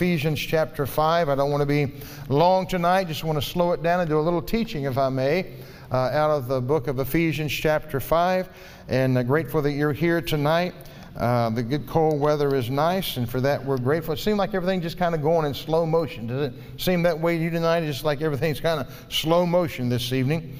[0.00, 1.28] Ephesians chapter 5.
[1.28, 1.92] I don't want to be
[2.30, 5.10] long tonight, just want to slow it down and do a little teaching, if I
[5.10, 5.52] may,
[5.92, 8.48] uh, out of the book of Ephesians chapter 5.
[8.88, 10.72] And uh, grateful that you're here tonight.
[11.18, 14.14] Uh, the good cold weather is nice, and for that we're grateful.
[14.14, 16.28] It seems like everything just kind of going in slow motion.
[16.28, 17.82] Does it seem that way to you tonight?
[17.82, 20.56] Just like everything's kind of slow motion this evening.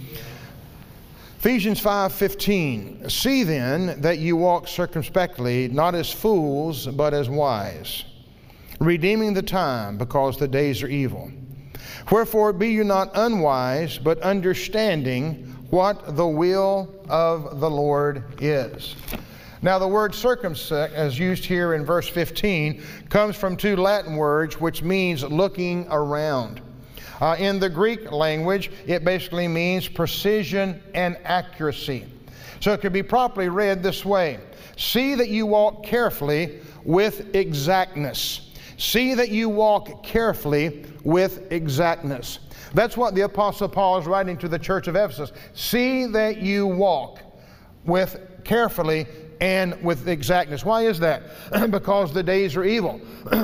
[1.38, 8.04] Ephesians 5:15 See then that you walk circumspectly not as fools but as wise
[8.80, 11.30] redeeming the time because the days are evil
[12.10, 18.96] Wherefore be you not unwise but understanding what the will of the Lord is
[19.62, 24.58] Now the word circumspect as used here in verse 15 comes from two Latin words
[24.60, 26.60] which means looking around
[27.20, 32.06] uh, in the Greek language, it basically means precision and accuracy.
[32.60, 34.38] So it could be properly read this way
[34.76, 38.49] See that you walk carefully with exactness.
[38.80, 42.38] See that you walk carefully with exactness.
[42.72, 45.32] That's what the Apostle Paul is writing to the church of Ephesus.
[45.52, 47.20] See that you walk
[47.84, 49.06] with carefully
[49.38, 50.64] and with exactness.
[50.64, 51.24] Why is that?
[51.70, 53.02] because the days are evil.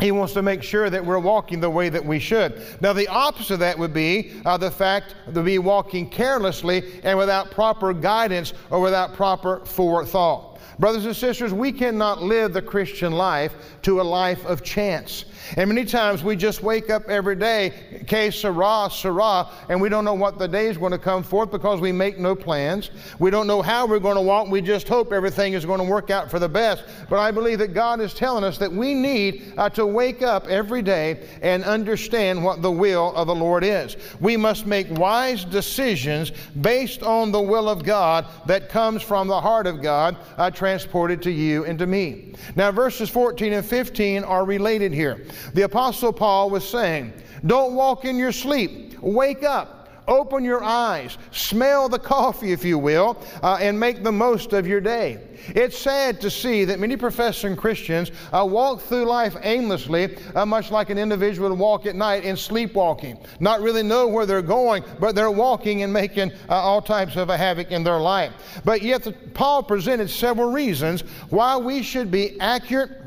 [0.00, 2.60] He wants to make sure that we're walking the way that we should.
[2.80, 7.16] Now, the opposite of that would be uh, the fact to be walking carelessly and
[7.16, 10.53] without proper guidance or without proper forethought.
[10.78, 15.24] Brothers and sisters, we cannot live the Christian life to a life of chance.
[15.56, 17.72] And many times we just wake up every day,
[18.06, 21.50] que sera, sera, and we don't know what the day is going to come forth
[21.50, 22.90] because we make no plans.
[23.18, 24.48] We don't know how we're going to walk.
[24.48, 26.84] We just hope everything is going to work out for the best.
[27.10, 30.46] But I believe that God is telling us that we need uh, to wake up
[30.48, 33.96] every day and understand what the will of the Lord is.
[34.20, 39.40] We must make wise decisions based on the will of God that comes from the
[39.40, 42.34] heart of God, uh, transported to you and to me.
[42.56, 45.26] Now, verses 14 and 15 are related here.
[45.52, 47.12] The Apostle Paul was saying,
[47.46, 49.83] Don't walk in your sleep, wake up.
[50.06, 54.66] Open your eyes, smell the coffee, if you will, uh, and make the most of
[54.66, 55.20] your day.
[55.48, 60.70] It's sad to see that many professing Christians uh, walk through life aimlessly, uh, much
[60.70, 63.18] like an individual would walk at night in sleepwalking.
[63.40, 67.28] Not really know where they're going, but they're walking and making uh, all types of
[67.28, 68.32] havoc in their life.
[68.64, 73.03] But yet, the, Paul presented several reasons why we should be accurate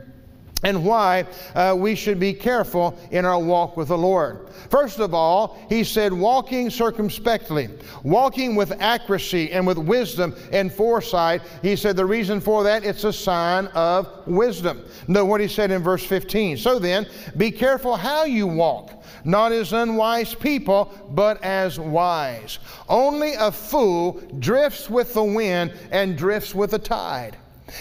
[0.63, 1.25] and why
[1.55, 4.49] uh, we should be careful in our walk with the Lord.
[4.69, 7.69] First of all, he said, walking circumspectly,
[8.03, 11.41] walking with accuracy and with wisdom and foresight.
[11.61, 14.83] He said, the reason for that, it's a sign of wisdom.
[15.07, 16.57] Know what he said in verse 15.
[16.57, 17.07] So then,
[17.37, 22.57] be careful how you walk, not as unwise people, but as wise.
[22.89, 27.37] Only a fool drifts with the wind and drifts with the tide.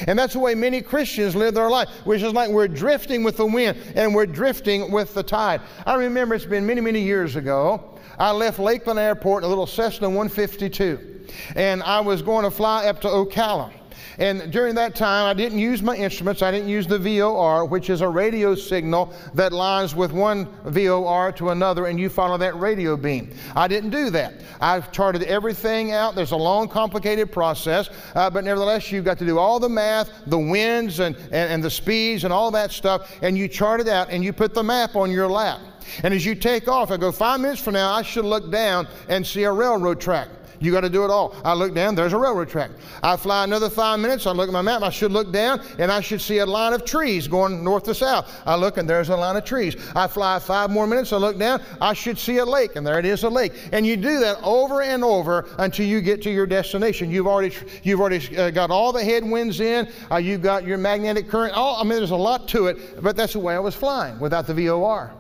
[0.06, 3.36] And that's the way many Christians live their life, which is like we're drifting with
[3.36, 5.60] the wind and we're drifting with the tide.
[5.84, 7.98] I remember it's been many, many years ago.
[8.18, 12.86] I left Lakeland Airport in a little Cessna 152, and I was going to fly
[12.86, 13.72] up to Ocala.
[14.18, 16.42] And during that time, I didn't use my instruments.
[16.42, 21.32] I didn't use the VOR, which is a radio signal that lines with one VOR
[21.32, 23.30] to another, and you follow that radio beam.
[23.54, 24.34] I didn't do that.
[24.60, 26.14] I've charted everything out.
[26.14, 30.10] There's a long, complicated process, uh, but nevertheless, you've got to do all the math,
[30.26, 33.88] the winds, and, and, and the speeds, and all that stuff, and you chart it
[33.88, 35.60] out, and you put the map on your lap.
[36.02, 38.88] And as you take off, I go, five minutes from now, I should look down
[39.08, 40.28] and see a railroad track.
[40.60, 41.34] You got to do it all.
[41.44, 42.70] I look down, there's a railroad track.
[43.02, 45.90] I fly another five minutes, I look at my map, I should look down, and
[45.92, 48.32] I should see a line of trees going north to south.
[48.46, 49.76] I look, and there's a line of trees.
[49.94, 52.98] I fly five more minutes, I look down, I should see a lake, and there
[52.98, 53.52] it is, a lake.
[53.72, 57.10] And you do that over and over until you get to your destination.
[57.10, 61.28] You've already, you've already uh, got all the headwinds in, uh, you've got your magnetic
[61.28, 61.54] current.
[61.54, 64.18] All, I mean, there's a lot to it, but that's the way I was flying
[64.18, 65.12] without the VOR.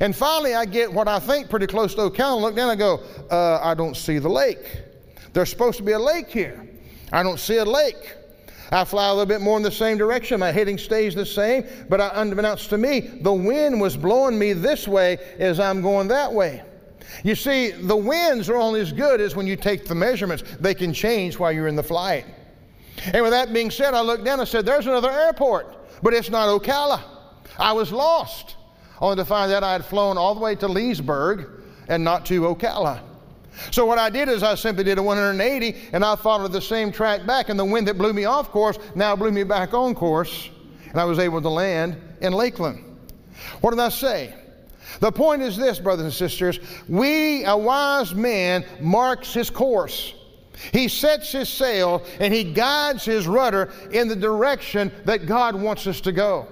[0.00, 2.40] And finally, I get what I think pretty close to Ocala.
[2.40, 3.00] Look down I go,
[3.30, 4.82] uh, I don't see the lake.
[5.32, 6.66] There's supposed to be a lake here.
[7.12, 8.14] I don't see a lake.
[8.70, 10.40] I fly a little bit more in the same direction.
[10.40, 14.88] My heading stays the same, but unbeknownst to me, the wind was blowing me this
[14.88, 16.62] way as I'm going that way.
[17.22, 20.42] You see, the winds are only as good as when you take the measurements.
[20.58, 22.24] They can change while you're in the flight.
[23.12, 26.30] And with that being said, I looked down and said, There's another airport, but it's
[26.30, 27.02] not Ocala.
[27.58, 28.56] I was lost
[29.02, 31.50] only to find that I had flown all the way to Leesburg
[31.88, 33.00] and not to Ocala.
[33.72, 36.92] So what I did is I simply did a 180 and I followed the same
[36.92, 39.94] track back, and the wind that blew me off course now blew me back on
[39.94, 40.48] course,
[40.88, 42.84] and I was able to land in Lakeland.
[43.60, 44.34] What did I say?
[45.00, 50.14] The point is this, brothers and sisters we, a wise man, marks his course.
[50.72, 55.88] He sets his sail and he guides his rudder in the direction that God wants
[55.88, 56.46] us to go.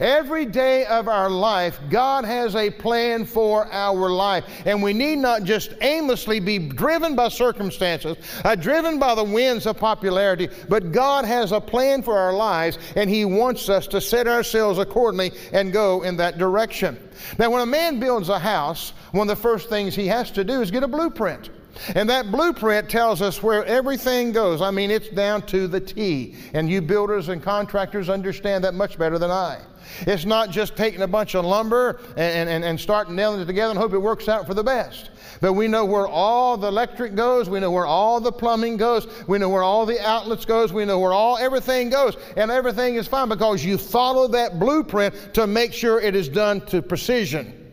[0.00, 4.44] Every day of our life, God has a plan for our life.
[4.64, 9.66] And we need not just aimlessly be driven by circumstances, uh, driven by the winds
[9.66, 14.00] of popularity, but God has a plan for our lives, and He wants us to
[14.00, 16.98] set ourselves accordingly and go in that direction.
[17.38, 20.44] Now, when a man builds a house, one of the first things he has to
[20.44, 21.50] do is get a blueprint.
[21.94, 24.62] And that blueprint tells us where everything goes.
[24.62, 26.34] I mean, it's down to the T.
[26.52, 29.60] And you builders and contractors understand that much better than I.
[30.00, 33.70] It's not just taking a bunch of lumber and, and, and starting nailing it together
[33.70, 35.10] and hope it works out for the best.
[35.40, 39.06] But we know where all the electric goes, we know where all the plumbing goes,
[39.26, 42.94] we know where all the outlets goes, we know where all everything goes, and everything
[42.94, 47.72] is fine because you follow that blueprint to make sure it is done to precision.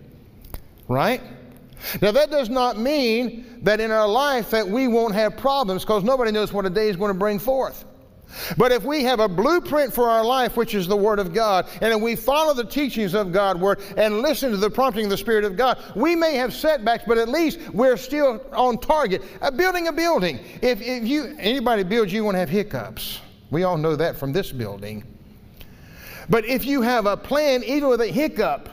[0.87, 1.21] Right?
[2.01, 6.03] Now that does not mean that in our life that we won't have problems because
[6.03, 7.85] nobody knows what a day is going to bring forth.
[8.57, 11.67] But if we have a blueprint for our life, which is the Word of God,
[11.81, 15.09] and if we follow the teachings of God's Word and listen to the prompting of
[15.09, 19.21] the Spirit of God, we may have setbacks, but at least we're still on target.
[19.41, 20.39] Uh, building a building.
[20.61, 23.19] If, if you anybody builds, you want to have hiccups.
[23.49, 25.03] We all know that from this building.
[26.29, 28.69] But if you have a plan, even with a hiccup,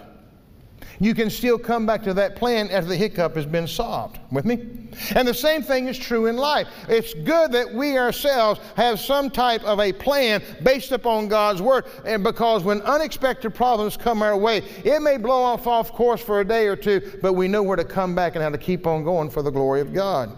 [1.00, 4.18] you can still come back to that plan after the hiccup has been solved.
[4.30, 4.88] With me?
[5.14, 6.68] And the same thing is true in life.
[6.88, 11.84] It's good that we ourselves have some type of a plan based upon God's Word.
[12.04, 16.40] And because when unexpected problems come our way, it may blow off off course for
[16.40, 18.86] a day or two, but we know where to come back and how to keep
[18.86, 20.36] on going for the glory of God.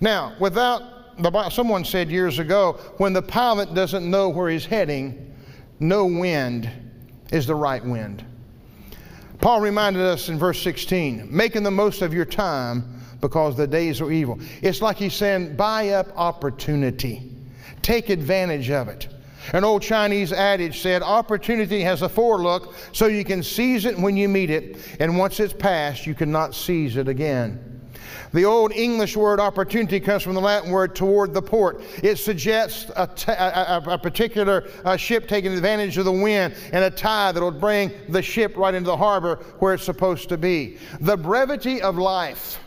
[0.00, 0.82] Now, without
[1.22, 5.34] the, someone said years ago, when the pilot doesn't know where he's heading,
[5.80, 6.70] no wind
[7.30, 8.24] is the right wind.
[9.42, 12.84] Paul reminded us in verse 16, making the most of your time
[13.20, 14.38] because the days are evil.
[14.62, 17.28] It's like he's saying, buy up opportunity,
[17.82, 19.08] take advantage of it.
[19.52, 24.16] An old Chinese adage said, Opportunity has a forelook, so you can seize it when
[24.16, 27.71] you meet it, and once it's passed, you cannot seize it again.
[28.32, 31.82] The old English word opportunity comes from the Latin word toward the port.
[32.02, 37.40] It suggests a, particular uh, ship taking advantage of the wind and a tide that
[37.40, 40.78] will bring the ship right into the harbor where it's supposed to be.
[41.00, 42.58] The brevity of life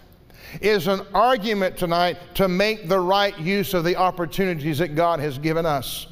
[0.61, 5.37] is an argument tonight to make the right use of the opportunities that God has
[5.37, 6.07] given us.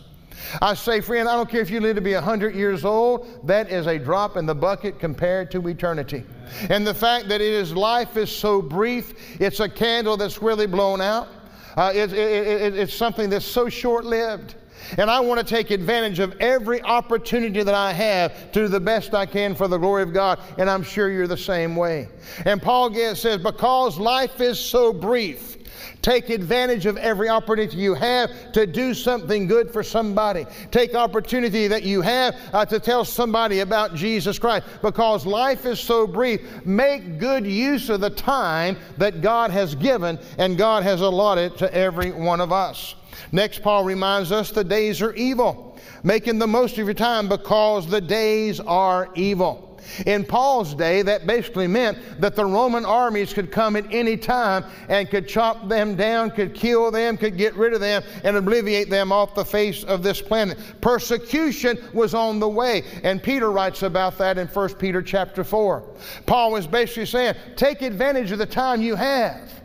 [0.62, 3.71] I say, friend, I don't care if you live to be 100 years old, that
[3.71, 6.24] is a drop in the bucket compared to eternity.
[6.69, 10.68] And the fact that it is life is so brief, it's a candle that's really
[10.68, 11.27] blown out.
[11.75, 14.56] Uh, it, it, it, it's something that's so short lived.
[14.97, 18.79] And I want to take advantage of every opportunity that I have to do the
[18.79, 20.39] best I can for the glory of God.
[20.57, 22.09] And I'm sure you're the same way.
[22.45, 25.57] And Paul says, because life is so brief,
[26.01, 30.45] Take advantage of every opportunity you have to do something good for somebody.
[30.71, 35.80] Take opportunity that you have uh, to tell somebody about Jesus Christ because life is
[35.80, 36.65] so brief.
[36.65, 41.74] Make good use of the time that God has given and God has allotted to
[41.74, 42.95] every one of us.
[43.31, 45.77] Next, Paul reminds us the days are evil.
[46.03, 49.73] Making the most of your time because the days are evil.
[50.06, 54.65] In Paul's day, that basically meant that the Roman armies could come at any time
[54.89, 58.89] and could chop them down, could kill them, could get rid of them, and obliviate
[58.89, 60.58] them off the face of this planet.
[60.81, 65.84] Persecution was on the way, and Peter writes about that in 1 Peter chapter 4.
[66.25, 69.62] Paul was basically saying, take advantage of the time you have.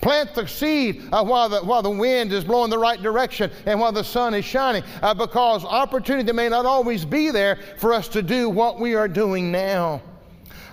[0.00, 3.78] Plant the seed uh, while, the, while the wind is blowing the right direction and
[3.78, 8.08] while the sun is shining, uh, because opportunity may not always be there for us
[8.08, 10.02] to do what we are doing now.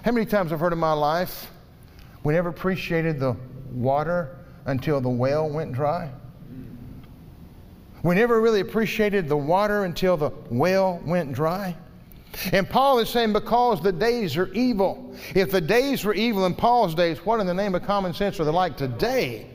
[0.03, 1.50] How many times I've heard in my life,
[2.24, 3.36] we never appreciated the
[3.72, 6.12] water until the well went dry?
[8.03, 11.75] We never really appreciated the water until the well went dry.
[12.51, 15.15] And Paul is saying, because the days are evil.
[15.35, 18.39] If the days were evil in Paul's days, what in the name of common sense
[18.39, 19.47] are they like today?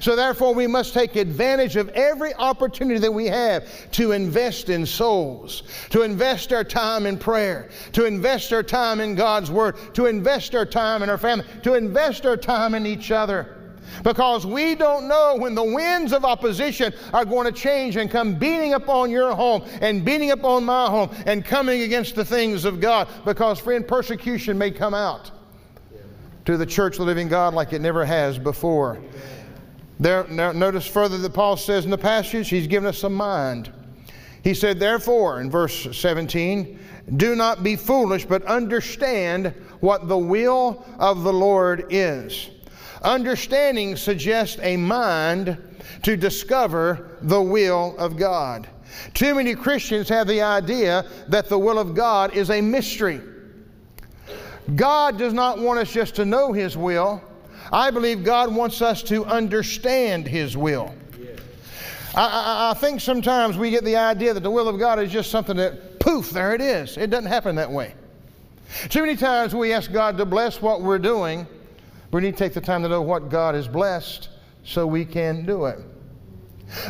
[0.00, 4.86] So, therefore, we must take advantage of every opportunity that we have to invest in
[4.86, 10.06] souls, to invest our time in prayer, to invest our time in God's Word, to
[10.06, 13.55] invest our time in our family, to invest our time in each other
[14.02, 18.34] because we don't know when the winds of opposition are going to change and come
[18.34, 22.80] beating upon your home and beating upon my home and coming against the things of
[22.80, 23.08] God.
[23.24, 25.30] Because, friend, persecution may come out
[26.44, 29.00] to the church of the living God like it never has before.
[29.98, 33.72] There, notice further that Paul says in the passage, he's given us a mind.
[34.44, 36.78] He said, therefore, in verse 17,
[37.16, 42.50] do not be foolish, but understand what the will of the Lord is.
[43.02, 45.58] Understanding suggests a mind
[46.02, 48.68] to discover the will of God.
[49.14, 53.20] Too many Christians have the idea that the will of God is a mystery.
[54.74, 57.22] God does not want us just to know His will.
[57.72, 60.94] I believe God wants us to understand His will.
[62.14, 65.12] I, I, I, think sometimes we get the idea that the will of God is
[65.12, 66.96] just something that, poof, there it is.
[66.96, 67.94] It doesn't happen that way.
[68.88, 71.46] Too many times we ask God to bless what we're doing.
[72.16, 74.30] We need to take the time to know what God has blessed
[74.64, 75.78] so we can do it.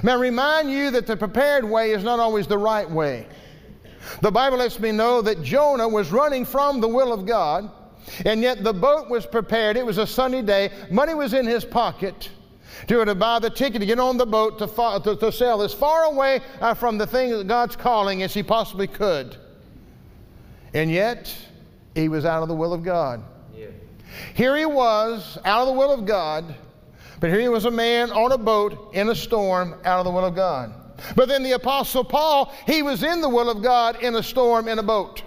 [0.04, 3.26] May I remind you that the prepared way is not always the right way.
[4.22, 7.68] The Bible lets me know that Jonah was running from the will of God,
[8.24, 9.76] and yet the boat was prepared.
[9.76, 12.30] It was a sunny day, money was in his pocket
[12.86, 14.68] to, buy the ticket to get on the boat to,
[15.02, 18.44] to, to sail as far away uh, from the thing that God's calling as he
[18.44, 19.36] possibly could.
[20.72, 21.36] And yet,
[21.96, 23.24] he was out of the will of God.
[24.34, 26.54] Here he was, out of the will of God,
[27.20, 30.10] but here he was a man on a boat in a storm, out of the
[30.10, 30.72] will of God.
[31.14, 34.68] But then the Apostle Paul, he was in the will of God in a storm
[34.68, 35.22] in a boat.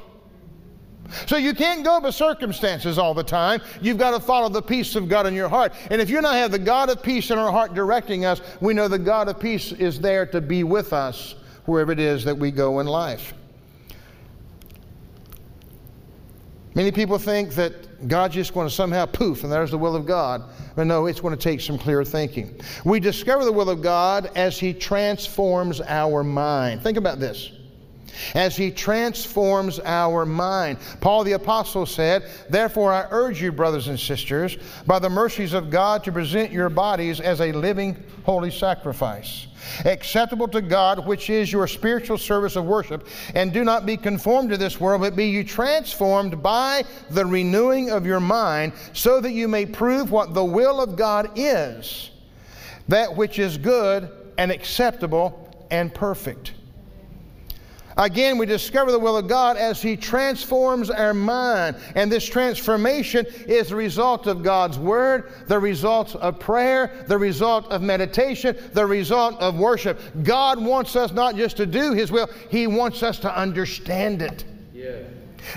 [1.26, 3.62] So you can't go by circumstances all the time.
[3.82, 5.74] You've got to follow the peace of God in your heart.
[5.90, 8.74] And if you not have the God of peace in our heart directing us, we
[8.74, 12.38] know the God of peace is there to be with us wherever it is that
[12.38, 13.34] we go in life.
[16.76, 20.06] Many people think that God's just going to somehow poof and there's the will of
[20.06, 20.44] God.
[20.76, 22.60] But no, it's going to take some clear thinking.
[22.86, 26.82] We discover the will of God as He transforms our mind.
[26.82, 27.52] Think about this
[28.36, 30.78] as he transforms our mind.
[31.02, 35.70] Paul the Apostle said, Therefore I urge you, brothers and sisters, by the mercies of
[35.70, 39.48] God, to present your bodies as a living, holy sacrifice,
[39.86, 43.08] acceptable to God, which is your spiritual service of worship.
[43.36, 47.92] And do not be conformed to this world, but be you transformed by the renewing
[47.92, 52.12] of your mind, so that you may prove what the will of God is,
[52.88, 56.54] that which is good and acceptable and perfect.
[58.00, 61.76] Again, we discover the will of God as He transforms our mind.
[61.96, 67.70] And this transformation is the result of God's Word, the result of prayer, the result
[67.70, 70.00] of meditation, the result of worship.
[70.24, 74.46] God wants us not just to do His will, He wants us to understand it.
[74.74, 75.02] Yeah.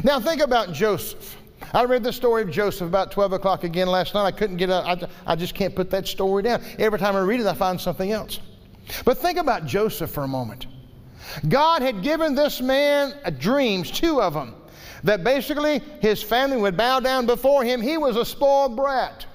[0.02, 1.36] Now, think about Joseph.
[1.72, 4.24] I read the story of Joseph about 12 o'clock again last night.
[4.24, 6.60] I couldn't get out, I, I just can't put that story down.
[6.80, 8.40] Every time I read it, I find something else.
[9.04, 10.66] But think about Joseph for a moment.
[11.48, 14.54] God had given this man dreams, two of them,
[15.04, 17.80] that basically his family would bow down before him.
[17.80, 19.26] He was a spoiled brat.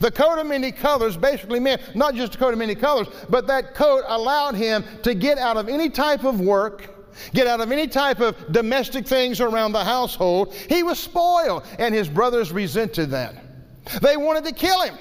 [0.00, 3.46] The coat of many colors basically meant not just a coat of many colors, but
[3.46, 7.72] that coat allowed him to get out of any type of work, get out of
[7.72, 10.54] any type of domestic things around the household.
[10.54, 13.34] He was spoiled, and his brothers resented that.
[14.02, 14.98] They wanted to kill him.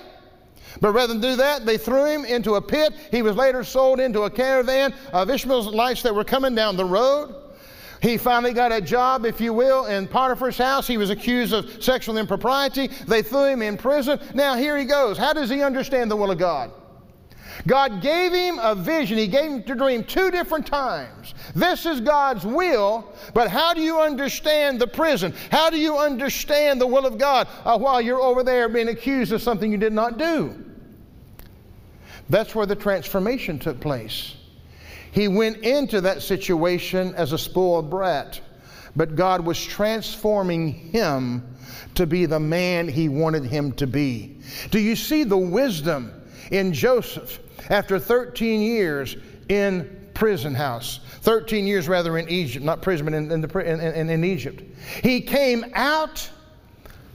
[0.81, 2.93] But rather than do that, they threw him into a pit.
[3.11, 7.35] He was later sold into a caravan of Ishmaelites that were coming down the road.
[8.01, 10.87] He finally got a job, if you will, in Potiphar's house.
[10.87, 12.87] He was accused of sexual impropriety.
[13.07, 14.19] They threw him in prison.
[14.33, 15.17] Now, here he goes.
[15.17, 16.71] How does he understand the will of God?
[17.67, 19.17] God gave him a vision.
[19.17, 21.33] He gave him a dream two different times.
[21.53, 25.33] This is God's will, but how do you understand the prison?
[25.51, 29.33] How do you understand the will of God uh, while you're over there being accused
[29.33, 30.68] of something you did not do?
[32.29, 34.35] That's where the transformation took place.
[35.11, 38.39] He went into that situation as a spoiled brat,
[38.95, 41.43] but God was transforming him
[41.95, 44.37] to be the man he wanted him to be.
[44.71, 46.13] Do you see the wisdom
[46.51, 49.17] in Joseph after 13 years
[49.49, 50.99] in prison house?
[51.21, 54.63] 13 years rather in Egypt, not prison, but in, in, the, in, in Egypt.
[55.03, 56.29] He came out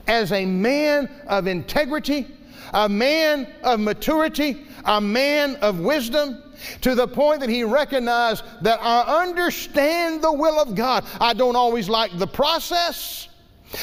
[0.07, 2.27] as a man of integrity,
[2.75, 6.43] a man of maturity, a man of wisdom
[6.81, 11.05] to the point that he recognized that I understand the will of God.
[11.19, 13.29] I don't always like the process.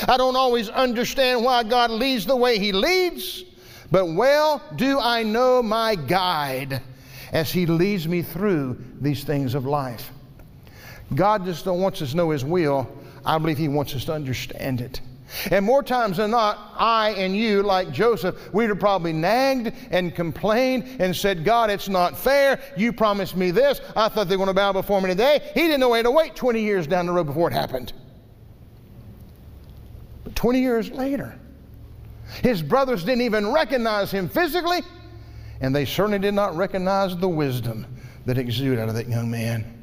[0.06, 3.44] I don't always understand why God leads the way he leads,
[3.90, 6.82] but well do I know my guide
[7.32, 10.10] as he leads me through these things of life.
[11.14, 12.88] God just wants us to know his will.
[13.24, 15.00] I believe he wants us to understand it.
[15.50, 20.14] And more times than not, I and you, like Joseph, we'd have probably nagged and
[20.14, 22.60] complained and said, God, it's not fair.
[22.76, 23.80] You promised me this.
[23.96, 25.40] I thought they were going to bow before me today.
[25.54, 27.92] He didn't know he had to wait 20 years down the road before it happened.
[30.24, 31.38] But 20 years later,
[32.42, 34.82] his brothers didn't even recognize him physically,
[35.60, 37.86] and they certainly did not recognize the wisdom
[38.26, 39.78] that exuded out of that young man.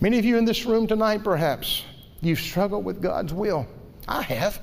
[0.00, 1.84] Many of you in this room tonight, perhaps,
[2.20, 3.66] you've struggled with God's will.
[4.08, 4.60] I have.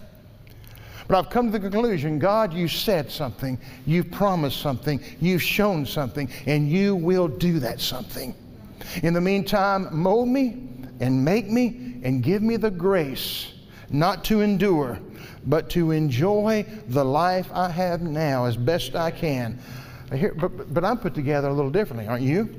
[1.08, 5.86] But I've come to the conclusion God, you said something, you've promised something, you've shown
[5.86, 8.34] something, and you will do that something.
[9.04, 10.68] In the meantime, mold me
[11.00, 13.54] and make me and give me the grace
[13.90, 15.00] not to endure,
[15.46, 19.60] but to enjoy the life I have now as best I can.
[20.14, 22.50] Here, but, but I'm put together a little differently, aren't you?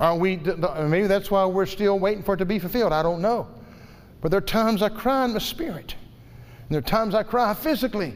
[0.00, 0.36] Are we?
[0.36, 2.92] Maybe that's why we're still waiting for it to be fulfilled.
[2.92, 3.46] I don't know.
[4.22, 5.94] But there are times I cry in the spirit,
[6.60, 8.14] and there are times I cry physically,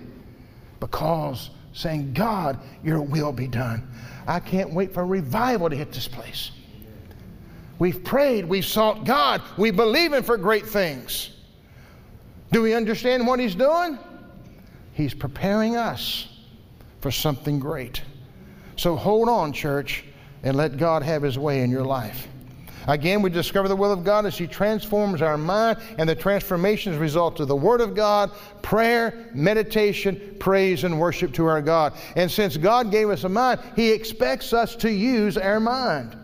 [0.80, 3.86] because saying, "God, Your will be done."
[4.26, 6.52] I can't wait for revival to hit this place.
[7.78, 11.30] We've prayed, we've sought God, we believe Him for great things.
[12.50, 13.98] Do we understand what He's doing?
[14.92, 16.28] He's preparing us
[17.00, 18.00] for something great.
[18.76, 20.04] So hold on, church,
[20.42, 22.28] and let God have His way in your life.
[22.88, 26.92] Again, we discover the will of God as He transforms our mind, and the transformation
[26.92, 28.30] is a result of the Word of God,
[28.62, 31.94] prayer, meditation, praise, and worship to our God.
[32.14, 36.16] And since God gave us a mind, He expects us to use our mind.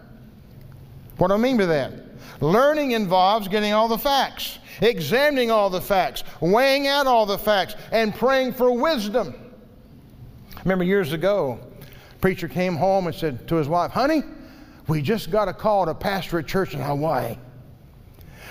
[1.18, 1.92] What do I mean by that?
[2.40, 7.76] Learning involves getting all the facts, examining all the facts, weighing out all the facts,
[7.92, 9.35] and praying for wisdom.
[10.64, 11.61] Remember years ago,
[12.11, 14.23] a preacher came home and said to his wife, Honey,
[14.88, 17.36] we just got a call to pastor a church in Hawaii.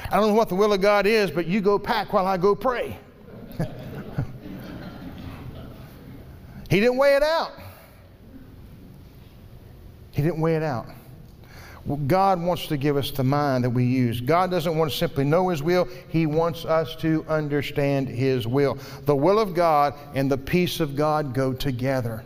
[0.09, 2.38] I don't know what the will of God is, but you go pack while I
[2.38, 2.97] go pray.
[6.69, 7.51] he didn't weigh it out.
[10.11, 10.88] He didn't weigh it out.
[12.05, 14.21] God wants to give us the mind that we use.
[14.21, 18.77] God doesn't want to simply know His will, He wants us to understand His will.
[19.05, 22.23] The will of God and the peace of God go together.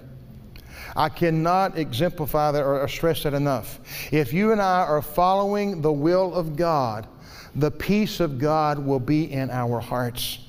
[0.96, 3.80] I cannot exemplify that or stress that enough.
[4.12, 7.08] If you and I are following the will of God,
[7.56, 10.40] the peace of God will be in our hearts.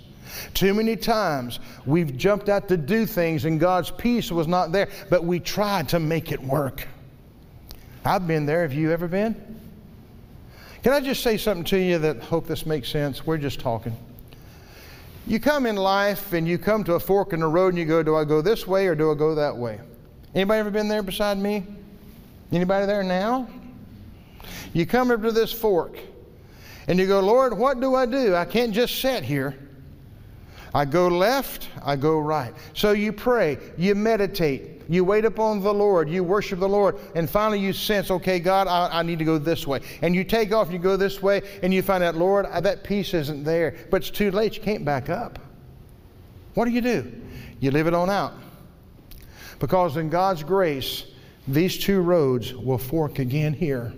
[0.54, 4.88] Too many times we've jumped out to do things and God's peace was not there,
[5.10, 6.86] but we tried to make it work.
[8.04, 8.62] I've been there.
[8.62, 9.34] Have you ever been?
[10.82, 13.26] Can I just say something to you that hope this makes sense?
[13.26, 13.96] We're just talking.
[15.26, 17.84] You come in life and you come to a fork in the road and you
[17.84, 19.80] go, do I go this way or do I go that way?
[20.36, 21.64] Anybody ever been there beside me?
[22.52, 23.48] Anybody there now?
[24.74, 25.98] You come up to this fork
[26.86, 28.34] and you go, Lord, what do I do?
[28.34, 29.56] I can't just sit here.
[30.74, 32.52] I go left, I go right.
[32.74, 37.30] So you pray, you meditate, you wait upon the Lord, you worship the Lord, and
[37.30, 39.80] finally you sense, okay, God, I, I need to go this way.
[40.02, 43.14] And you take off, you go this way, and you find out, Lord, that peace
[43.14, 43.74] isn't there.
[43.90, 45.38] But it's too late, you can't back up.
[46.52, 47.10] What do you do?
[47.60, 48.34] You live it on out.
[49.58, 51.04] Because in God's grace,
[51.48, 53.92] these two roads will fork again here.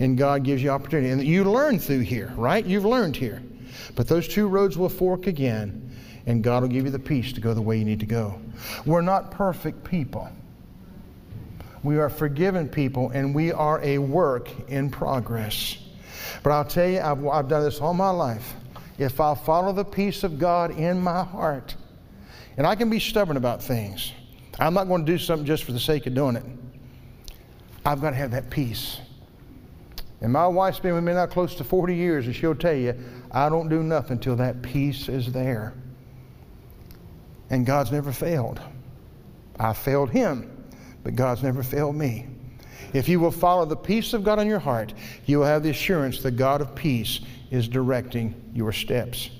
[0.00, 1.10] And God gives you opportunity.
[1.10, 2.64] And you learn through here, right?
[2.64, 3.42] You've learned here.
[3.94, 5.94] But those two roads will fork again,
[6.26, 8.40] and God will give you the peace to go the way you need to go.
[8.84, 10.28] We're not perfect people.
[11.82, 15.78] We are forgiven people, and we are a work in progress.
[16.42, 18.54] But I'll tell you, I've, I've done this all my life.
[18.98, 21.74] If i follow the peace of God in my heart,
[22.56, 24.12] and I can be stubborn about things,
[24.58, 26.44] I'm not going to do something just for the sake of doing it.
[27.84, 29.00] I've got to have that peace.
[30.20, 32.94] And my wife's been with me now close to 40 years, and she'll tell you,
[33.32, 35.74] I don't do nothing until that peace is there.
[37.50, 38.60] And God's never failed.
[39.58, 40.64] I failed him,
[41.02, 42.28] but God's never failed me.
[42.92, 44.94] If you will follow the peace of God in your heart,
[45.26, 49.30] you will have the assurance that God of peace is directing your steps.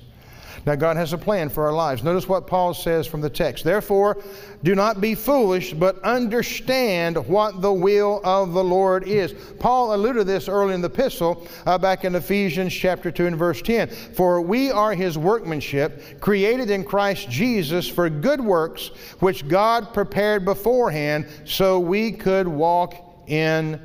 [0.65, 2.05] Now, God has a plan for our lives.
[2.05, 3.65] Notice what Paul says from the text.
[3.65, 4.23] Therefore,
[4.63, 9.33] do not be foolish, but understand what the will of the Lord is.
[9.59, 13.37] Paul alluded to this early in the epistle, uh, back in Ephesians chapter 2 and
[13.37, 13.89] verse 10.
[13.89, 20.45] For we are his workmanship, created in Christ Jesus for good works, which God prepared
[20.45, 22.95] beforehand so we could walk
[23.27, 23.81] in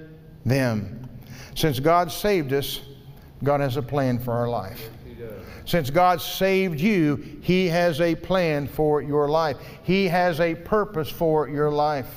[0.46, 1.10] them.
[1.56, 2.82] Since God saved us,
[3.44, 4.92] God has a plan for our life.
[5.68, 9.58] Since God saved you, He has a plan for your life.
[9.84, 12.10] He has a purpose for your life.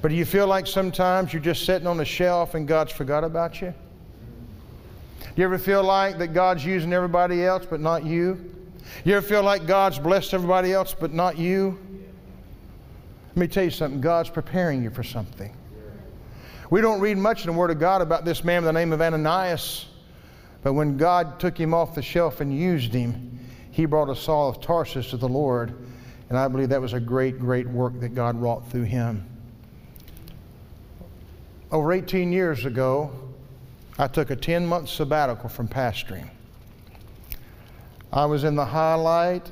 [0.00, 3.24] But do you feel like sometimes you're just sitting on the shelf and God's forgot
[3.24, 3.74] about you?
[5.18, 8.54] Do you ever feel like that God's using everybody else but not you?
[9.04, 11.76] You ever feel like God's blessed everybody else but not you?
[13.30, 15.52] Let me tell you something God's preparing you for something.
[16.70, 18.92] We don't read much in the Word of God about this man by the name
[18.92, 19.86] of Ananias.
[20.66, 23.38] But when God took him off the shelf and used him,
[23.70, 25.72] he brought a Saul of Tarsus to the Lord.
[26.28, 29.24] And I believe that was a great, great work that God wrought through him.
[31.70, 33.12] Over 18 years ago,
[33.96, 36.28] I took a 10 month sabbatical from pastoring.
[38.12, 39.48] I was in the highlight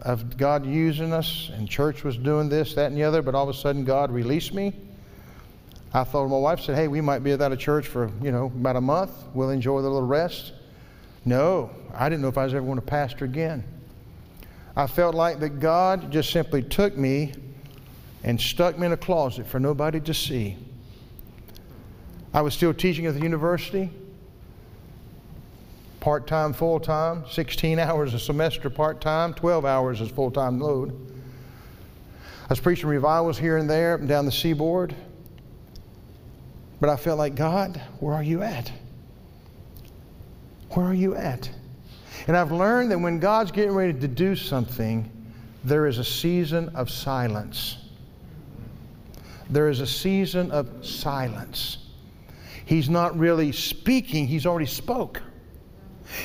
[0.00, 3.48] of God using us, and church was doing this, that, and the other, but all
[3.48, 4.74] of a sudden God released me.
[5.94, 8.52] I thought my wife said, hey, we might be without a church for, you know,
[8.54, 9.12] about a month.
[9.32, 10.52] We'll enjoy the little rest.
[11.24, 13.64] No, I didn't know if I was ever going to pastor again.
[14.76, 17.32] I felt like that God just simply took me
[18.24, 20.56] and stuck me in a closet for nobody to see.
[22.32, 23.90] I was still teaching at the university,
[26.00, 30.60] part time, full time, 16 hours a semester part time, 12 hours as full time
[30.60, 30.92] load.
[32.44, 34.94] I was preaching revivals here and there down the seaboard.
[36.80, 38.70] But I felt like, God, where are you at?
[40.70, 41.50] Where are you at?
[42.26, 45.10] And I've learned that when God's getting ready to do something,
[45.64, 47.78] there is a season of silence.
[49.50, 51.78] There is a season of silence.
[52.64, 55.22] He's not really speaking, he's already spoke.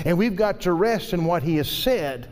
[0.06, 2.30] And we've got to rest in what he has said.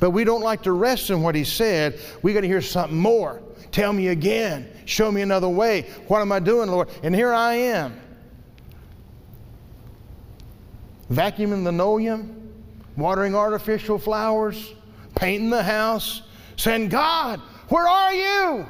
[0.00, 2.00] But we don't like to rest in what he said.
[2.22, 3.42] We got to hear something more.
[3.70, 4.68] Tell me again.
[4.84, 5.82] Show me another way.
[6.06, 6.88] What am I doing, Lord?
[7.02, 7.98] And here I am.
[11.10, 12.52] Vacuuming linoleum,
[12.96, 14.74] watering artificial flowers,
[15.14, 16.22] painting the house,
[16.56, 18.66] saying, God, where are you?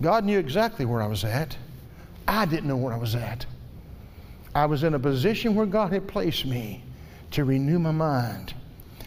[0.00, 1.56] God knew exactly where I was at.
[2.26, 3.46] I didn't know where I was at.
[4.54, 6.82] I was in a position where God had placed me
[7.32, 8.54] to renew my mind,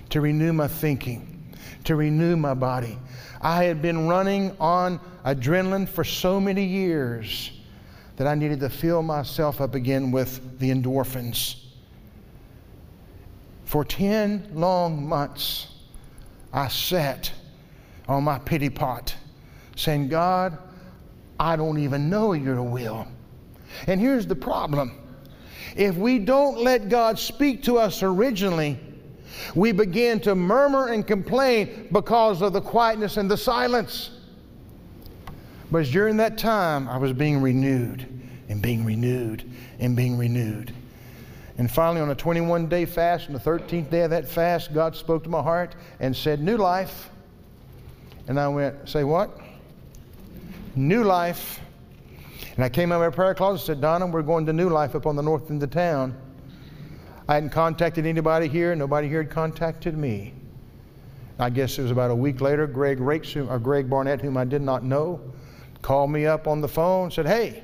[0.10, 1.54] to renew my thinking,
[1.86, 2.98] to renew my body.
[3.42, 7.52] I had been running on adrenaline for so many years
[8.18, 11.64] that I needed to fill myself up again with the endorphins.
[13.66, 15.68] For 10 long months,
[16.52, 17.32] I sat
[18.08, 19.16] on my pity pot
[19.76, 20.58] saying, God,
[21.40, 23.08] I don't even know your will.
[23.86, 24.92] And here's the problem
[25.76, 28.80] if we don't let God speak to us originally,
[29.54, 34.17] we begin to murmur and complain because of the quietness and the silence.
[35.72, 38.08] But during that time, I was being renewed
[38.50, 39.50] and being renewed
[39.80, 40.74] and being renewed.
[41.58, 44.96] And finally, on a 21 day fast, on the 13th day of that fast, God
[44.96, 47.10] spoke to my heart and said, New life.
[48.28, 49.38] And I went, Say what?
[50.76, 51.60] New life.
[52.56, 54.70] And I came out of my prayer closet and said, Donna, we're going to New
[54.70, 56.16] Life up on the north end of town.
[57.30, 58.74] I hadn't contacted anybody here.
[58.76, 60.34] Nobody here had contacted me.
[61.38, 64.46] I guess it was about a week later, Greg Rakes, or Greg Barnett, whom I
[64.46, 65.22] did not know,
[65.82, 67.64] called me up on the phone said, Hey,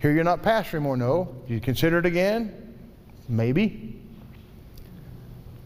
[0.00, 0.96] here you're not pastor anymore.
[0.96, 1.34] No.
[1.46, 2.74] You consider it again?
[3.28, 4.00] Maybe.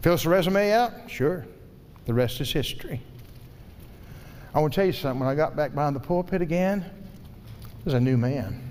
[0.01, 0.93] Fill the resume out?
[1.09, 1.47] Sure.
[2.07, 3.01] The rest is history.
[4.55, 5.21] I want to tell you something.
[5.21, 6.85] When I got back behind the pulpit again,
[7.85, 8.71] was a new man.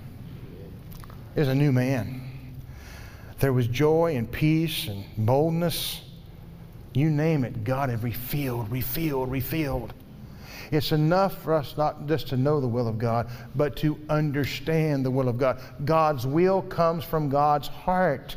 [1.34, 2.20] Was a new man.
[3.38, 6.02] There was joy and peace and boldness.
[6.94, 9.94] You name it, God had refilled, refilled, refilled.
[10.72, 15.04] It's enough for us not just to know the will of God, but to understand
[15.04, 15.60] the will of God.
[15.84, 18.34] God's will comes from God's heart.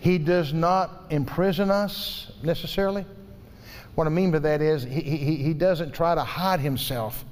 [0.00, 3.04] He does not imprison us necessarily.
[3.96, 7.24] What I mean by that is, he, he, he doesn't try to hide himself.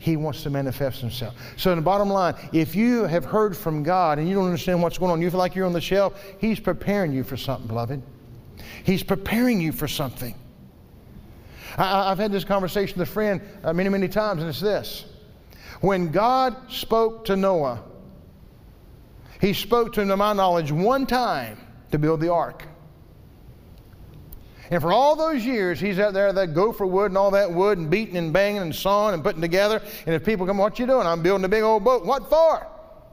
[0.00, 1.34] He wants to manifest Himself.
[1.56, 4.80] So, in the bottom line, if you have heard from God and you don't understand
[4.80, 7.66] what's going on, you feel like you're on the shelf, He's preparing you for something,
[7.66, 8.00] beloved.
[8.84, 10.36] He's preparing you for something.
[11.76, 15.04] I, have had this conversation with a friend uh, many, many times, and it's this.
[15.80, 17.82] When God spoke to Noah,
[19.40, 21.58] He spoke to him, to my knowledge, one time
[21.92, 22.64] to build the ark.
[24.70, 27.78] And for all those years, he's out there, that gopher wood and all that wood,
[27.78, 29.80] and beating and banging and sawing and putting together.
[30.04, 31.06] And if people come, what you doing?
[31.06, 32.04] I'm building a big old boat.
[32.04, 32.66] What for?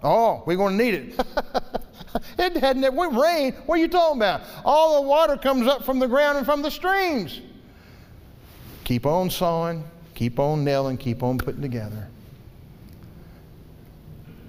[0.03, 1.19] Oh, we're going to need it.
[2.37, 3.53] it hadn't it rain.
[3.65, 4.41] What are you talking about?
[4.65, 7.41] All the water comes up from the ground and from the streams.
[8.85, 12.07] Keep on sawing, keep on nailing, keep on putting together.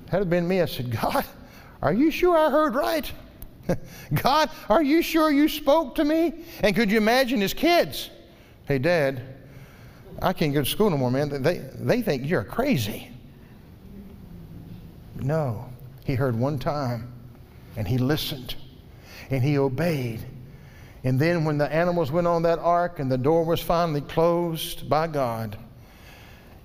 [0.08, 1.24] Had it been me, I said, God,
[1.82, 3.10] are you sure I heard right?
[4.22, 6.44] God, are you sure you spoke to me?
[6.62, 8.10] And could you imagine his kids?
[8.66, 9.22] Hey, Dad,
[10.22, 11.42] I can't go to school no more, man.
[11.42, 13.10] They, they think you're crazy.
[15.16, 15.66] No,
[16.04, 17.10] he heard one time
[17.76, 18.54] and he listened
[19.30, 20.24] and he obeyed.
[21.06, 24.88] And then when the animals went on that ark and the door was finally closed
[24.88, 25.56] by God,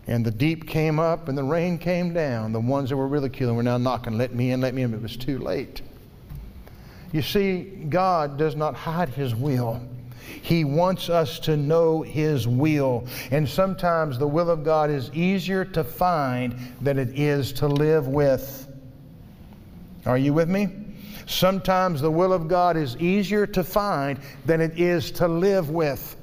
[0.07, 3.55] and the deep came up and the rain came down, the ones that were ridiculing
[3.55, 4.95] were now knocking, let me in, let me in.
[4.95, 5.83] It was too late.
[7.11, 9.79] You see, God does not hide His will.
[10.41, 13.05] He wants us to know His will.
[13.29, 18.07] And sometimes the will of God is easier to find than it is to live
[18.07, 18.67] with.
[20.07, 20.80] Are you with me?
[21.31, 26.15] Sometimes the will of God is easier to find than it is to live with.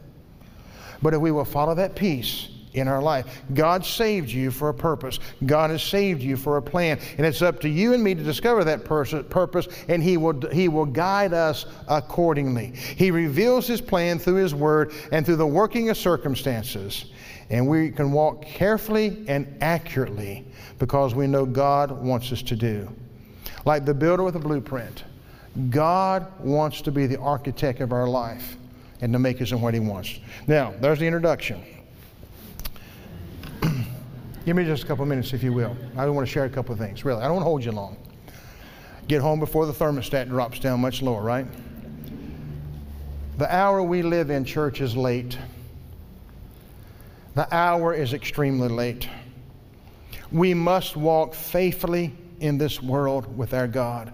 [1.03, 3.43] But if we will follow that peace, in our life.
[3.55, 5.19] God saved you for a purpose.
[5.47, 6.99] God has saved you for a plan.
[7.17, 10.69] And it's up to you and me to discover that purpose, and He will, he
[10.69, 12.73] will guide us accordingly.
[12.75, 17.07] He reveals His plan through His Word and through the working of circumstances.
[17.51, 20.47] And we can walk carefully and accurately
[20.79, 22.89] because we know God wants us to do.
[23.69, 25.05] Like the builder with a blueprint,
[25.69, 28.57] God wants to be the architect of our life
[29.03, 30.21] and to make us in what He wants.
[30.47, 31.63] Now, there's the introduction.
[34.47, 35.77] Give me just a couple minutes, if you will.
[35.99, 37.21] I want to share a couple of things, really.
[37.21, 37.99] I don't want to hold you long.
[39.07, 41.47] Get home before the thermostat drops down much lower, right?
[43.37, 45.37] The hour we live in, church, is late.
[47.35, 49.11] The hour is extremely late.
[50.33, 54.13] We must walk faithfully in this world with our God.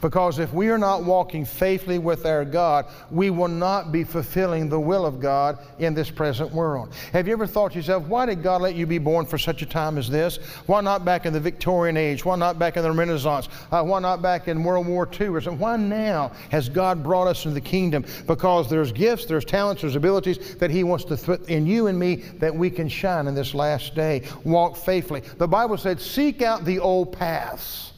[0.00, 4.68] Because if we are not walking faithfully with our God, we will not be fulfilling
[4.68, 6.92] the will of God in this present world.
[7.12, 9.62] Have you ever thought to yourself, why did God let you be born for such
[9.62, 10.36] a time as this?
[10.66, 12.24] Why not back in the Victorian age?
[12.24, 13.48] Why not back in the Renaissance?
[13.70, 15.60] Uh, why not back in World War II or something?
[15.60, 18.04] Why now has God brought us into the kingdom?
[18.26, 21.98] Because there's gifts, there's talents, there's abilities that He wants to put in you and
[21.98, 24.22] me that we can shine in this last day.
[24.44, 25.20] Walk faithfully.
[25.38, 27.92] The Bible said, seek out the old paths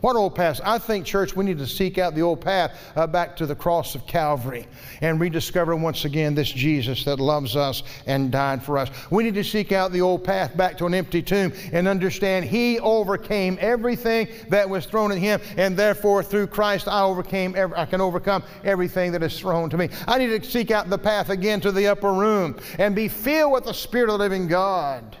[0.00, 0.60] what old path?
[0.64, 3.54] I think, church, we need to seek out the old path uh, back to the
[3.54, 4.66] cross of Calvary
[5.00, 8.90] and rediscover once again this Jesus that loves us and died for us.
[9.10, 12.44] We need to seek out the old path back to an empty tomb and understand
[12.44, 17.56] He overcame everything that was thrown at Him, and therefore through Christ I overcame.
[17.56, 19.88] I can overcome everything that is thrown to me.
[20.06, 23.52] I need to seek out the path again to the upper room and be filled
[23.52, 25.16] with the Spirit of the living God.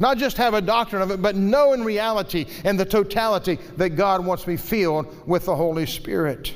[0.00, 3.90] Not just have a doctrine of it, but know in reality and the totality that
[3.90, 6.54] God wants me filled with the Holy Spirit.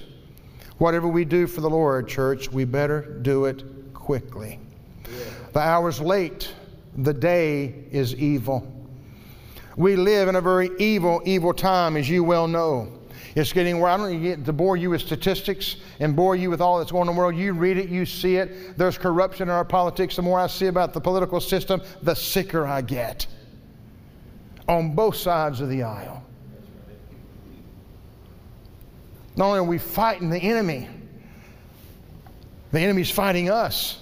[0.78, 4.58] Whatever we do for the Lord, church, we better do it quickly.
[5.52, 6.52] The hour's late,
[6.96, 8.66] the day is evil.
[9.76, 12.88] We live in a very evil, evil time, as you well know.
[13.34, 16.60] It's getting where I don't get to bore you with statistics and bore you with
[16.60, 17.36] all that's going on in the world.
[17.36, 18.78] You read it, you see it.
[18.78, 20.16] There's corruption in our politics.
[20.16, 23.26] The more I see about the political system, the sicker I get
[24.68, 26.22] on both sides of the aisle.
[29.36, 30.88] Not only are we fighting the enemy,
[32.72, 34.00] the enemy's fighting us.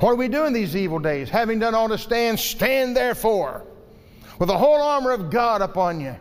[0.00, 1.28] What are we doing these evil days?
[1.28, 3.64] Having done all to stand, stand therefore
[4.38, 6.16] with the whole armor of God upon you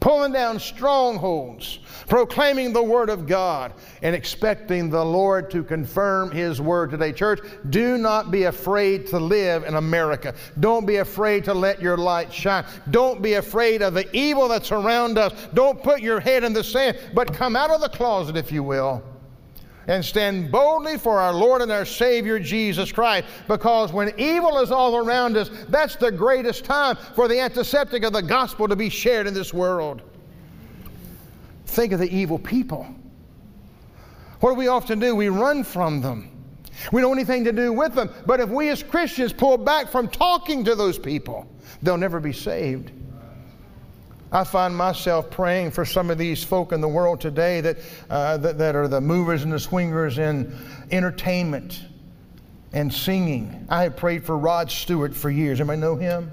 [0.00, 1.78] pulling down strongholds,
[2.08, 7.12] proclaiming the Word of God, and expecting the Lord to confirm His Word today.
[7.12, 10.34] Church, do not be afraid to live in America.
[10.60, 12.64] Don't be afraid to let your light shine.
[12.90, 15.32] Don't be afraid of the evil that's around us.
[15.54, 18.62] Don't put your head in the sand, but come out of the closet, if you
[18.62, 19.02] will
[19.88, 23.26] and stand boldly for our Lord and our Savior Jesus Christ.
[23.48, 28.12] Because when evil is all around us, that's the greatest time for the antiseptic of
[28.12, 30.02] the gospel to be shared in this world.
[31.66, 32.86] Think of the evil people.
[34.40, 35.14] What do we often do?
[35.14, 36.30] We run from them.
[36.92, 38.10] We don't want anything to do with them.
[38.26, 41.48] But if we as Christians pull back from talking to those people,
[41.82, 42.92] they'll never be saved.
[44.32, 47.78] I find myself praying for some of these folk in the world today that,
[48.10, 50.56] uh, that, that, are the movers and the swingers in
[50.90, 51.84] entertainment
[52.72, 53.66] and singing.
[53.68, 55.60] I have prayed for Rod Stewart for years.
[55.60, 56.30] Anybody know him?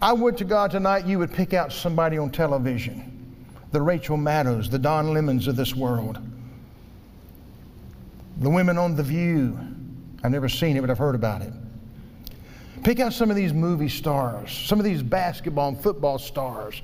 [0.00, 3.14] I would to God tonight you would pick out somebody on television
[3.70, 6.18] the Rachel Maddows, the Don Lemons of this world,
[8.38, 9.58] the women on The View.
[10.24, 11.52] I've never seen it, but I've heard about it.
[12.82, 16.82] Pick out some of these movie stars, some of these basketball and football stars.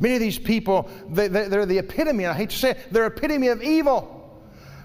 [0.00, 3.48] Many of these people, they, are the epitome, I hate to say it, they're epitome
[3.48, 4.16] of evil.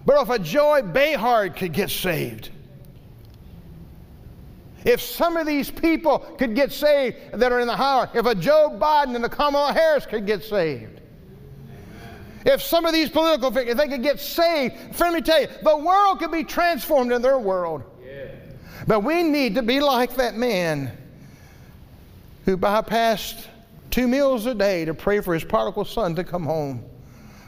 [0.05, 2.51] But if a Joy Behar could get saved,
[4.83, 8.35] if some of these people could get saved that are in the house, if a
[8.35, 11.01] Joe Biden and a Kamala Harris could get saved,
[12.45, 15.41] if some of these political figures, if they could get saved, friend, let me tell
[15.41, 17.83] you, the world could be transformed in their world.
[18.87, 20.95] But we need to be like that man
[22.45, 23.47] who bypassed
[23.89, 26.83] two meals a day to pray for his prodigal son to come home.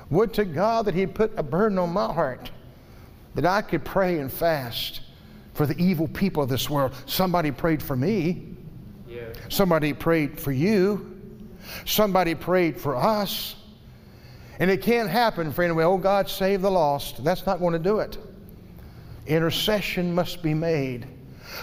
[0.10, 2.50] Would to God that He'd put a burden on my heart
[3.36, 5.02] that I could pray and fast
[5.54, 6.93] for the evil people of this world.
[7.06, 8.56] Somebody prayed for me.
[9.08, 9.26] Yeah.
[9.50, 11.15] Somebody prayed for you.
[11.86, 13.56] Somebody prayed for us.
[14.60, 17.23] And it can't happen for anyone, oh God, save the lost.
[17.23, 18.17] That's not going to do it.
[19.28, 21.06] Intercession must be made.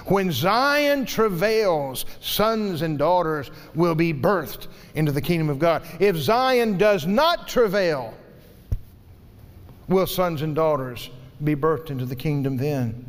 [0.06, 5.82] When Zion travails, sons and daughters will be birthed into the kingdom of God.
[6.00, 8.14] If Zion does not travail,
[9.88, 11.10] will sons and daughters
[11.42, 13.04] be birthed into the kingdom then.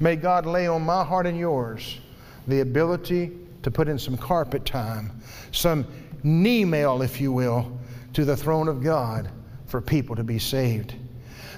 [0.00, 1.98] May God lay on my heart and yours
[2.46, 5.10] the ability to put in some carpet time,
[5.52, 5.86] some
[6.22, 7.78] knee mail, if you will,
[8.12, 9.30] to the throne of God
[9.66, 10.94] for people to be saved.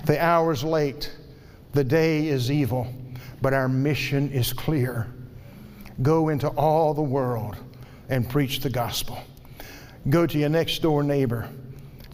[0.07, 1.15] The hour's late,
[1.73, 2.87] the day is evil,
[3.43, 5.13] but our mission is clear.
[6.03, 7.57] Go into all the world
[8.09, 9.19] and preach the gospel.
[10.09, 11.49] Go to your next door neighbor.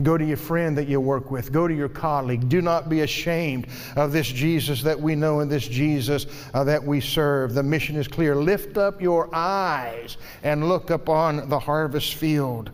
[0.02, 1.52] Go to your friend that you work with.
[1.52, 2.48] Go to your colleague.
[2.48, 6.82] Do not be ashamed of this Jesus that we know and this Jesus uh, that
[6.82, 7.52] we serve.
[7.52, 8.35] The mission is clear.
[8.35, 12.70] Lift up your eyes and look upon the harvest field.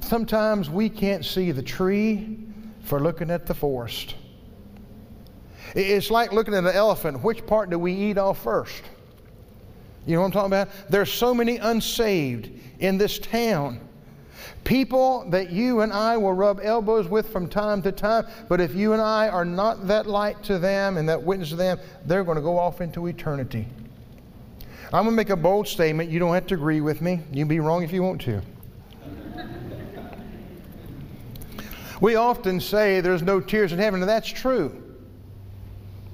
[0.00, 2.38] Sometimes we can't see the tree
[2.82, 4.16] for looking at the forest.
[5.74, 7.22] It's like looking at an elephant.
[7.22, 8.82] Which part do we eat off first?
[10.06, 10.68] You know what I'm talking about?
[10.88, 13.80] There's so many unsaved in this town.
[14.64, 18.74] People that you and I will rub elbows with from time to time, but if
[18.74, 22.24] you and I are not that light to them and that witness to them, they're
[22.24, 23.66] going to go off into eternity.
[24.86, 26.10] I'm going to make a bold statement.
[26.10, 27.20] You don't have to agree with me.
[27.30, 28.40] You can be wrong if you want to.
[32.00, 34.82] we often say there's no tears in heaven, and that's true,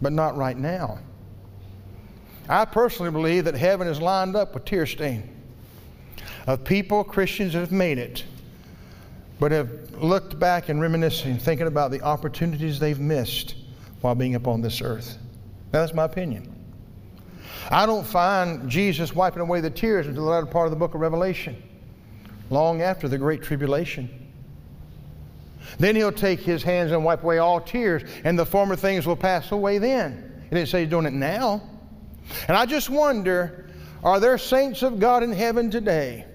[0.04, 0.98] but not right now.
[2.46, 5.30] I personally believe that heaven is lined up with tear stain
[6.46, 8.22] of people, Christians, that have made it,
[9.40, 9.70] but have
[10.02, 13.54] looked back and reminiscing, thinking about the opportunities they've missed
[14.02, 15.16] while being upon this earth.
[15.72, 16.54] Now, that's my opinion.
[17.70, 20.94] I don't find Jesus wiping away the tears until the latter part of the book
[20.94, 21.62] of Revelation,
[22.50, 24.23] long after the Great Tribulation.
[25.78, 29.16] Then he'll take his hands and wipe away all tears, and the former things will
[29.16, 30.42] pass away then.
[30.44, 31.62] He didn't say he's doing it now.
[32.48, 33.70] And I just wonder
[34.02, 36.26] are there saints of God in heaven today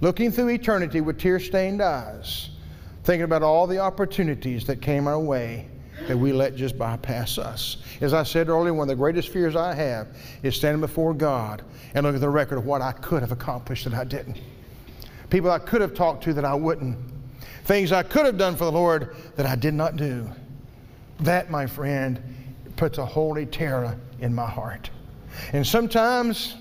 [0.00, 2.50] looking through eternity with tear stained eyes,
[3.02, 5.68] thinking about all the opportunities that came our way
[6.06, 7.78] that we let just bypass us?
[8.00, 11.62] As I said earlier, one of the greatest fears I have is standing before God
[11.94, 14.38] and looking at the record of what I could have accomplished that I didn't.
[15.28, 16.96] People I could have talked to that I wouldn't.
[17.64, 20.28] Things I could have done for the Lord that I did not do.
[21.20, 22.20] That, my friend,
[22.76, 24.90] puts a holy terror in my heart.
[25.52, 26.56] And sometimes,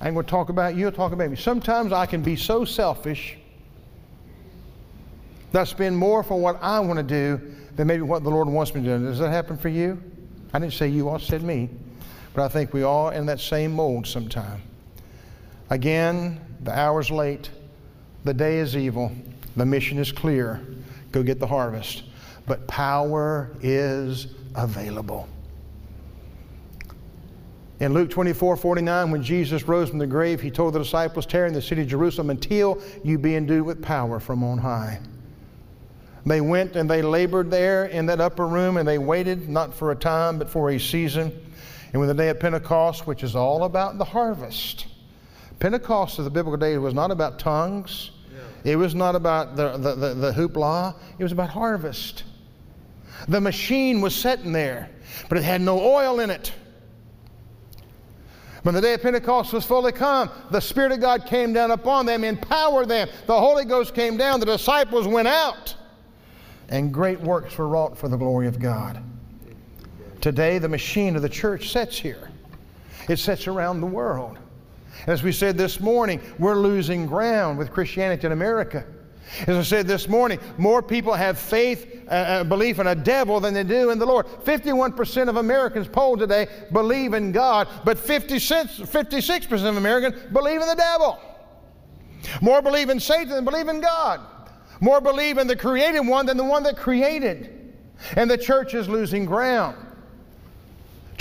[0.00, 1.36] I am going to talk about you, talk about me.
[1.36, 3.36] Sometimes I can be so selfish
[5.52, 7.40] that I spend more for what I want to do
[7.76, 9.04] than maybe what the Lord wants me to do.
[9.04, 10.02] Does that happen for you?
[10.52, 11.70] I didn't say you, I said me.
[12.34, 14.62] But I think we all in that same mold sometime.
[15.70, 17.50] Again, the hour's late,
[18.24, 19.12] the day is evil,
[19.56, 20.60] the mission is clear.
[21.10, 22.04] Go get the harvest.
[22.46, 25.28] But power is available.
[27.80, 31.48] In Luke 24 49, when Jesus rose from the grave, he told the disciples, Tarry
[31.48, 35.00] in the city of Jerusalem until you be endued with power from on high.
[36.24, 39.90] They went and they labored there in that upper room and they waited not for
[39.90, 41.32] a time but for a season.
[41.92, 44.86] And when the day of Pentecost, which is all about the harvest,
[45.58, 48.12] Pentecost of the biblical day was not about tongues.
[48.64, 52.24] It was not about the, the, the, the hoopla, it was about harvest.
[53.28, 54.90] The machine was sitting there,
[55.28, 56.52] but it had no oil in it.
[58.62, 62.06] When the day of Pentecost was fully come, the Spirit of God came down upon
[62.06, 63.08] them, empowered them.
[63.26, 65.74] The Holy Ghost came down, the disciples went out,
[66.68, 69.02] and great works were wrought for the glory of God.
[70.20, 72.30] Today, the machine of the church sets here,
[73.08, 74.38] it sits around the world.
[75.06, 78.84] As we said this morning, we're losing ground with Christianity in America.
[79.46, 83.40] As I said this morning, more people have faith, uh, uh belief in a devil
[83.40, 84.26] than they do in the Lord.
[84.26, 90.68] 51% of Americans polled today believe in God, but 56, 56% of Americans believe in
[90.68, 91.18] the devil.
[92.40, 94.20] More believe in Satan than believe in God.
[94.80, 97.74] More believe in the created one than the one that created.
[98.16, 99.76] And the church is losing ground.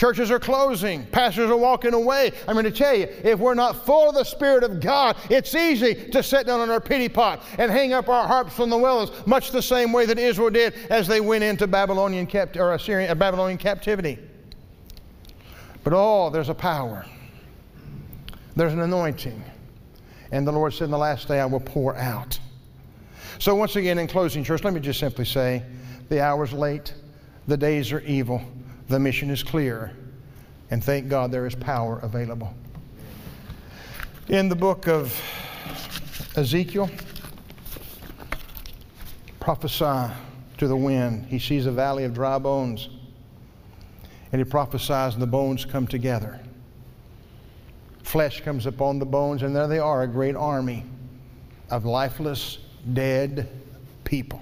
[0.02, 1.06] Churches are closing.
[1.06, 2.32] Pastors are walking away.
[2.48, 5.54] I'm going to tell you, if we're not full of the Spirit of God, it's
[5.54, 8.78] easy to sit down on our pity pot and hang up our harps from the
[8.80, 12.74] willows, much the same way that Israel did as they went into Babylonian capt- or
[12.74, 14.18] Assyrian, uh, Babylonian captivity.
[15.84, 17.06] But oh, there's a power.
[18.56, 19.43] There's an anointing.
[20.32, 22.39] And the Lord said, In the last day I will pour out.
[23.38, 25.62] So, once again, in closing, church, let me just simply say
[26.10, 26.91] the hour's late,
[27.45, 28.41] the days are evil.
[28.92, 29.94] The mission is clear,
[30.70, 32.54] and thank God there is power available.
[34.28, 35.18] In the book of
[36.36, 36.89] Ezekiel,
[39.39, 40.14] prophesy
[40.58, 41.26] to the wind.
[41.28, 42.89] He sees a valley of dry bones,
[44.34, 46.38] and he prophesies, and the bones come together.
[48.04, 50.84] Flesh comes upon the bones, and there they are, a great army
[51.70, 52.58] of lifeless,
[52.92, 53.48] dead
[54.04, 54.42] people.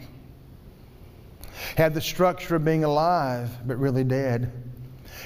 [1.80, 4.52] Had the structure of being alive, but really dead,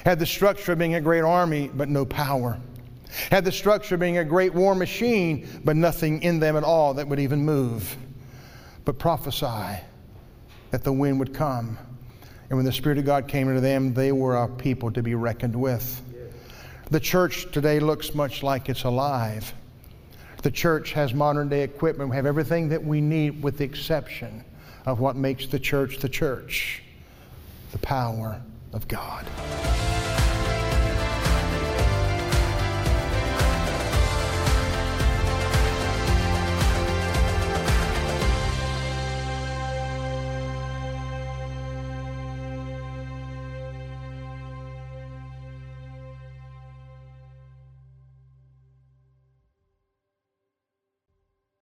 [0.04, 2.60] had the structure of being a great army, but no power,
[3.28, 6.94] had the structure of being a great war machine, but nothing in them at all
[6.94, 7.96] that would even move.
[8.84, 9.82] But prophesy
[10.70, 11.76] that the wind would come.
[12.48, 15.16] And when the Spirit of God came into them, they were a people to be
[15.16, 16.02] reckoned with.
[16.88, 19.52] The church today looks much like it's alive.
[20.44, 22.10] The church has modern day equipment.
[22.10, 24.44] We have everything that we need with the exception
[24.86, 26.82] of what makes the church the church
[27.72, 28.40] the power
[28.72, 29.24] of God.